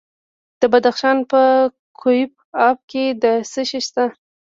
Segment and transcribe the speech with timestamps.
[0.59, 1.41] د بدخشان په
[2.01, 2.31] کوف
[2.67, 3.03] اب کې
[3.51, 4.05] څه شی شته؟